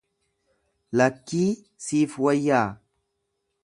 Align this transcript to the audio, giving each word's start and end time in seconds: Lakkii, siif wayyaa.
Lakkii, 0.97 1.49
siif 1.85 2.19
wayyaa. 2.23 2.67